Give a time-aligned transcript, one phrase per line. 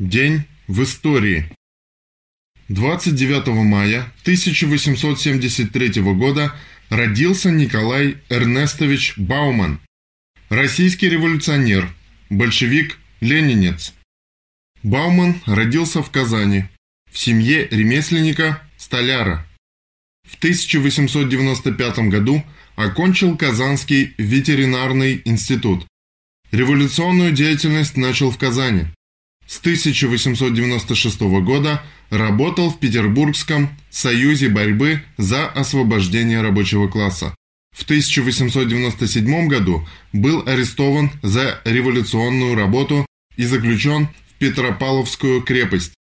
[0.00, 1.44] День в истории.
[2.70, 6.56] 29 мая 1873 года
[6.88, 9.78] родился Николай Эрнестович Бауман,
[10.48, 11.86] российский революционер,
[12.30, 13.92] большевик, ленинец.
[14.82, 16.64] Бауман родился в Казани,
[17.12, 19.46] в семье ремесленника, столяра.
[20.26, 22.42] В 1895 году
[22.74, 25.86] окончил Казанский ветеринарный институт.
[26.52, 28.86] Революционную деятельность начал в Казани.
[29.50, 37.34] С 1896 года работал в Петербургском союзе борьбы за освобождение рабочего класса.
[37.76, 43.04] В 1897 году был арестован за революционную работу
[43.36, 45.94] и заключен в Петропавловскую крепость.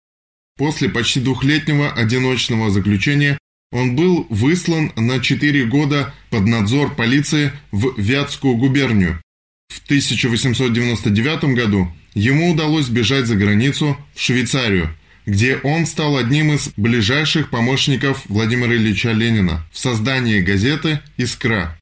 [0.58, 3.38] После почти двухлетнего одиночного заключения
[3.72, 9.22] он был выслан на 4 года под надзор полиции в Вятскую губернию.
[9.68, 16.70] В 1899 году ему удалось бежать за границу в Швейцарию, где он стал одним из
[16.76, 21.78] ближайших помощников Владимира Ильича Ленина в создании газеты «Искра».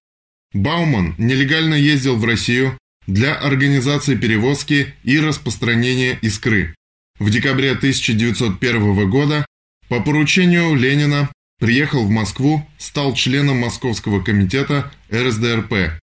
[0.53, 6.75] Бауман нелегально ездил в Россию для организации перевозки и распространения «Искры».
[7.19, 9.47] В декабре 1901 года
[9.89, 15.99] по поручению Ленина приехал в Москву, стал членом Московского комитета РСДРП.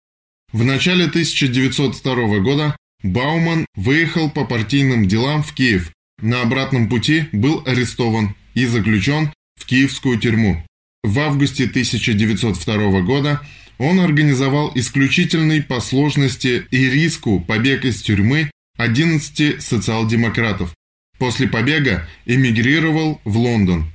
[0.52, 5.92] В начале 1902 года Бауман выехал по партийным делам в Киев.
[6.22, 10.66] На обратном пути был арестован и заключен в киевскую тюрьму.
[11.04, 13.42] В августе 1902 года
[13.78, 20.76] он организовал исключительный по сложности и риску побег из тюрьмы 11 социал-демократов.
[21.18, 23.92] После побега эмигрировал в Лондон.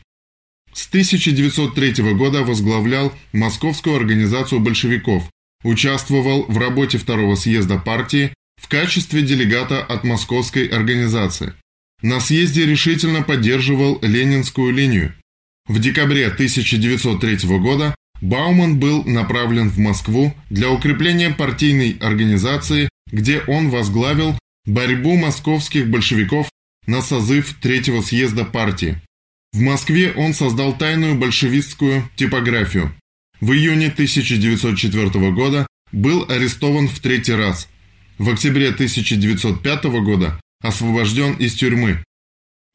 [0.72, 5.28] С 1903 года возглавлял Московскую организацию большевиков,
[5.62, 8.32] участвовал в работе второго съезда партии
[8.64, 11.52] в качестве делегата от московской организации.
[12.00, 15.14] На съезде решительно поддерживал ленинскую линию.
[15.68, 23.68] В декабре 1903 года Бауман был направлен в Москву для укрепления партийной организации, где он
[23.68, 26.48] возглавил борьбу московских большевиков
[26.86, 28.98] на созыв третьего съезда партии.
[29.52, 32.94] В Москве он создал тайную большевистскую типографию.
[33.42, 37.68] В июне 1904 года был арестован в третий раз–
[38.18, 42.02] в октябре 1905 года освобожден из тюрьмы.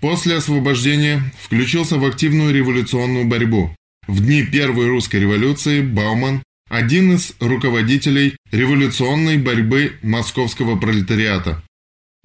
[0.01, 3.75] После освобождения включился в активную революционную борьбу.
[4.07, 11.61] В дни Первой русской революции Бауман– один из руководителей революционной борьбы московского пролетариата.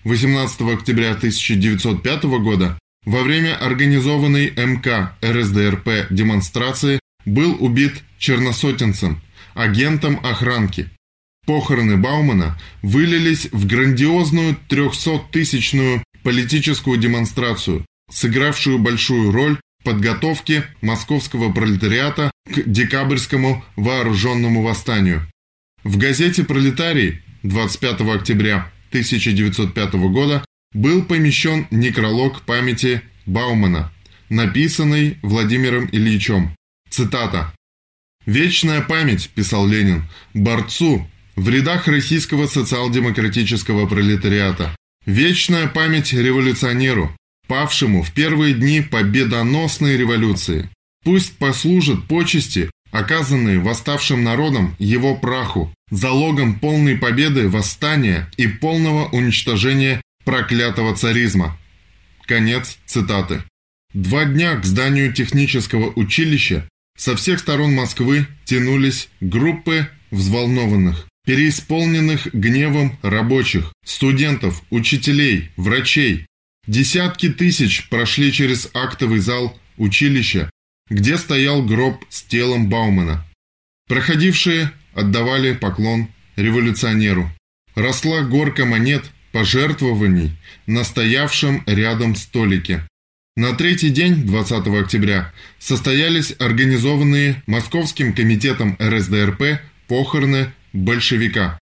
[0.05, 9.21] 18 октября 1905 года во время организованной МК РСДРП демонстрации был убит черносотенцем,
[9.55, 10.89] агентом охранки.
[11.47, 22.31] Похороны Баумана вылились в грандиозную 300-тысячную политическую демонстрацию, сыгравшую большую роль в подготовке московского пролетариата
[22.47, 25.29] к декабрьскому вооруженному восстанию.
[25.83, 33.93] В газете «Пролетарий» 25 октября 1905 года был помещен некролог памяти Баумана,
[34.31, 36.55] написанный Владимиром Ильичем.
[36.89, 37.53] Цитата.
[38.25, 40.05] «Вечная память,– писал Ленин,–
[40.35, 41.07] борцу,
[41.37, 44.75] в рядах российского социал-демократического пролетариата.
[45.07, 47.15] Вечная память революционеру,
[47.47, 50.71] павшему в первые дни победоносной революции.
[51.05, 60.01] Пусть послужат почести, оказанные восставшим народом его праху, залогом полной победы восстания и полного уничтожения
[60.25, 61.59] проклятого царизма.
[62.27, 63.43] Конец цитаты.
[63.93, 66.67] Два дня к зданию технического училища
[66.97, 76.27] со всех сторон Москвы тянулись группы взволнованных, переисполненных гневом рабочих, студентов, учителей, врачей.
[76.67, 80.51] Десятки тысяч прошли через актовый зал училища,
[80.89, 83.27] где стоял гроб с телом Баумана.
[83.89, 87.31] Проходившие отдавали поклон революционеру.
[87.75, 90.33] Росла горка монет, пожертвований
[90.67, 92.87] на стоявшем рядом столике.
[93.37, 101.59] На третий день, 20 октября, состоялись организованные Московским комитетом РСДРП похороны большевика.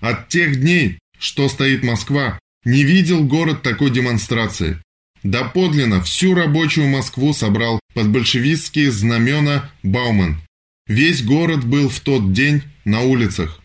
[0.00, 4.80] От тех дней, что стоит Москва, не видел город такой демонстрации.
[5.22, 10.40] Доподлинно всю рабочую Москву собрал под большевистские знамена Бауман.
[10.86, 13.60] Весь город был в тот день на улицах.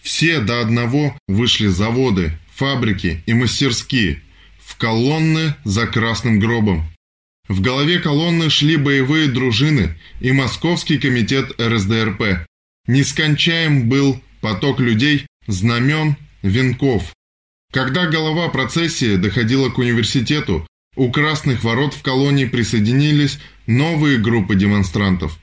[0.00, 4.22] Все до одного вышли заводы, фабрики и мастерские
[4.58, 6.88] в колонны за красным гробом.
[7.48, 12.46] В голове колонны шли боевые дружины и Московский комитет РСДРП.
[12.86, 17.14] Нескончаем был поток людей, знамен, венков.
[17.72, 25.38] Когда голова процессии доходила к университету, У красных ворот в колонии присоединились новые группы демонстрантов.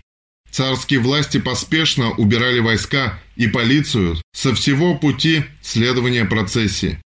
[0.51, 6.99] Царские власти поспешно убирали войска и полицию со всего пути следования процессии.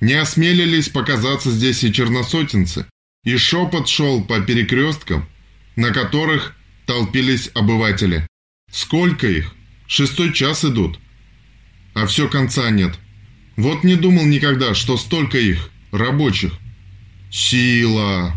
[0.00, 2.86] Не осмелились показаться здесь и черносотенцы,
[3.24, 5.28] и шепот шел по перекресткам,
[5.76, 6.54] на которых
[6.86, 8.26] толпились обыватели.
[8.72, 9.54] Сколько их?
[9.88, 10.98] Шестой час идут.
[11.94, 12.98] А все конца нет.
[13.56, 16.52] Вот не думал никогда, что столько их, рабочих.
[17.30, 18.36] Сила!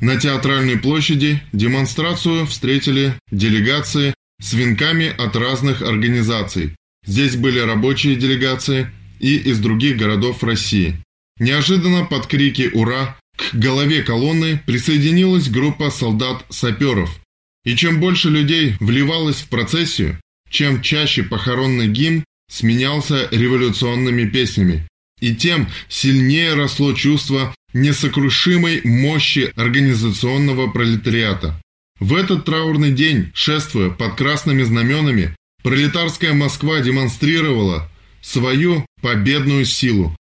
[0.00, 6.74] На театральной площади демонстрацию встретили делегации с венками от разных организаций.
[7.06, 8.90] Здесь были рабочие делегации
[9.20, 11.00] и из других городов России.
[11.38, 17.20] Неожиданно под крики «Ура!» к голове колонны присоединилась группа солдат-саперов.
[17.64, 20.20] И чем больше людей вливалось в процессию,
[20.50, 24.86] чем чаще похоронный гимн сменялся революционными песнями,
[25.20, 31.60] и тем сильнее росло чувство несокрушимой мощи организационного пролетариата.
[32.00, 40.16] В этот траурный день, шествуя под красными знаменами, пролетарская Москва демонстрировала свою победную силу.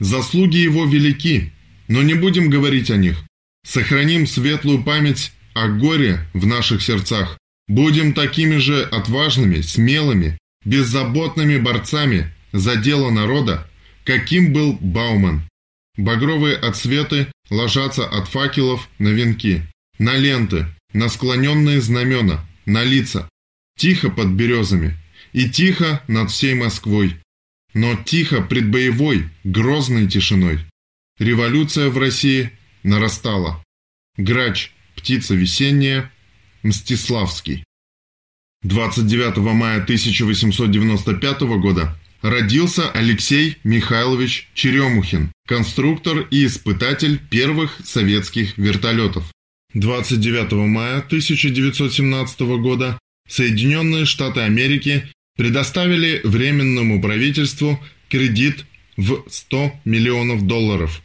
[0.00, 1.52] Заслуги его велики,
[1.88, 3.24] но не будем говорить о них.
[3.66, 7.36] Сохраним светлую память о горе в наших сердцах.
[7.66, 10.38] Будем такими же отважными, смелыми,
[10.68, 13.66] беззаботными борцами за дело народа,
[14.04, 15.48] каким был Бауман.
[15.96, 19.62] Багровые отсветы ложатся от факелов на венки,
[19.98, 23.28] на ленты, на склоненные знамена, на лица.
[23.78, 24.96] Тихо под березами
[25.32, 27.16] и тихо над всей Москвой.
[27.72, 30.60] Но тихо пред боевой, грозной тишиной.
[31.18, 32.50] Революция в России
[32.82, 33.62] нарастала.
[34.16, 36.12] Грач, птица весенняя,
[36.62, 37.64] Мстиславский.
[38.62, 49.30] 29 мая 1895 года родился Алексей Михайлович Черемухин, конструктор и испытатель первых советских вертолетов.
[49.74, 55.04] 29 мая 1917 года Соединенные Штаты Америки
[55.36, 57.78] предоставили Временному правительству
[58.08, 58.64] кредит
[58.96, 61.02] в 100 миллионов долларов.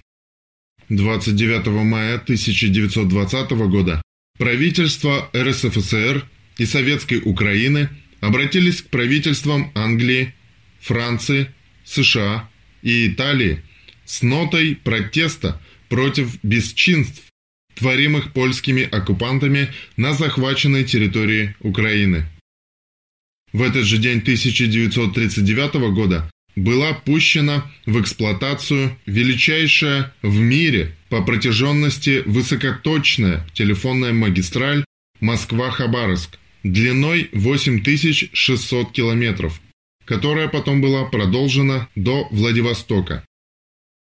[0.90, 4.02] 29 мая 1920 года
[4.40, 6.28] правительства РСФСР
[6.58, 7.90] и Советской Украины
[8.22, 10.34] обратились к правительствам Англии,
[10.80, 11.50] Франции,
[11.84, 12.50] США
[12.82, 13.62] и Италии
[14.06, 17.24] с нотой протеста против бесчинств,
[17.76, 22.26] творимых польскими оккупантами на захваченной территории Украины.
[23.52, 32.24] В этот же день 1939 года была пущена в эксплуатацию величайшая в мире по протяженности
[32.26, 34.84] высокоточная телефонная магистраль
[35.20, 39.62] Москва-Хабаровск длиной 8600 километров,
[40.06, 43.26] которая потом была продолжена до Владивостока.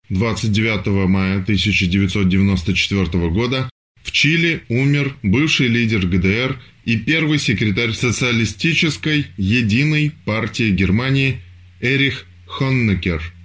[0.08, 3.70] 29 мая 1994 года
[4.02, 11.40] в Чили умер бывший лидер ГДР и первый секретарь социалистической единой партии Германии
[11.80, 13.22] Эрих Хоннекер–